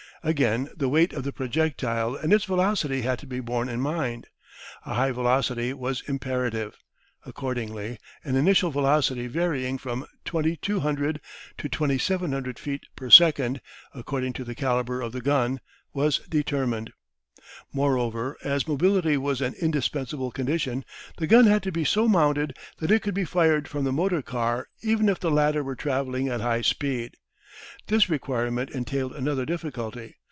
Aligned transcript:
Again, 0.23 0.69
the 0.77 0.87
weight 0.87 1.13
of 1.13 1.23
the 1.23 1.31
projectile 1.33 2.15
and 2.15 2.31
its 2.31 2.45
velocity 2.45 3.01
had 3.01 3.17
to 3.21 3.25
be 3.25 3.39
borne 3.39 3.67
in 3.67 3.81
mind. 3.81 4.27
A 4.85 4.93
high 4.93 5.11
velocity 5.11 5.73
was 5.73 6.03
imperative. 6.07 6.77
Accordingly, 7.25 7.97
an 8.23 8.35
initial 8.35 8.69
velocity 8.69 9.25
varying 9.25 9.79
from 9.79 10.05
2,200 10.25 11.19
to 11.57 11.67
2,700 11.67 12.59
feet 12.59 12.83
per 12.95 13.09
second, 13.09 13.61
according 13.95 14.33
to 14.33 14.43
the 14.43 14.53
calibre 14.53 15.03
of 15.03 15.11
the 15.11 15.21
gun, 15.21 15.59
was 15.91 16.19
determined. 16.29 16.93
Moreover, 17.73 18.37
as 18.43 18.67
mobility 18.67 19.17
was 19.17 19.41
an 19.41 19.55
indispensable 19.59 20.29
condition, 20.29 20.85
the 21.17 21.25
gun 21.25 21.47
had 21.47 21.63
to 21.63 21.71
be 21.71 21.83
so 21.83 22.07
mounted 22.07 22.55
that 22.77 22.91
it 22.91 23.01
could 23.01 23.15
be 23.15 23.25
fired 23.25 23.67
from 23.67 23.85
the 23.85 23.91
motor 23.91 24.21
car 24.21 24.67
even 24.83 25.09
if 25.09 25.19
the 25.19 25.31
latter 25.31 25.63
were 25.63 25.75
travelling 25.75 26.27
at 26.27 26.41
high 26.41 26.61
speed. 26.61 27.15
This 27.87 28.09
requirement 28.09 28.71
entailed 28.71 29.13
another 29.13 29.45
difficulty. 29.45 30.15